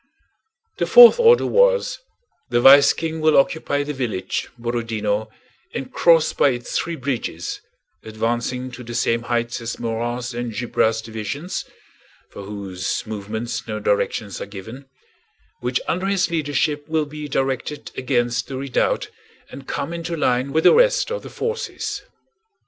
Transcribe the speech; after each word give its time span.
The 0.79 0.87
fourth 0.87 1.19
order 1.19 1.45
was: 1.45 1.99
The 2.49 2.59
vice 2.59 2.91
King 2.91 3.19
will 3.21 3.37
occupy 3.37 3.83
the 3.83 3.93
village 3.93 4.47
(Borodinó) 4.59 5.29
and 5.75 5.93
cross 5.93 6.33
by 6.33 6.49
its 6.49 6.75
three 6.75 6.95
bridges, 6.95 7.61
advancing 8.01 8.71
to 8.71 8.83
the 8.83 8.95
same 8.95 9.21
heights 9.21 9.61
as 9.61 9.77
Morand's 9.77 10.33
and 10.33 10.53
Gérard's 10.53 11.03
divisions 11.03 11.65
(for 12.31 12.41
whose 12.41 13.03
movements 13.05 13.67
no 13.67 13.79
directions 13.79 14.41
are 14.41 14.47
given), 14.47 14.89
which 15.59 15.79
under 15.87 16.07
his 16.07 16.31
leadership 16.31 16.87
will 16.89 17.05
be 17.05 17.27
directed 17.27 17.91
against 17.95 18.47
the 18.47 18.57
redoubt 18.57 19.09
and 19.51 19.67
come 19.67 19.93
into 19.93 20.17
line 20.17 20.51
with 20.51 20.63
the 20.63 20.73
rest 20.73 21.11
of 21.11 21.21
the 21.21 21.29
forces. 21.29 22.01